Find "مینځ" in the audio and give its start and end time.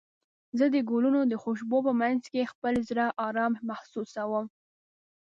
1.99-2.23